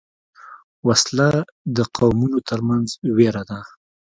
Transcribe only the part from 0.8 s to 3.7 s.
وسله د قومونو تر منځ وېره ده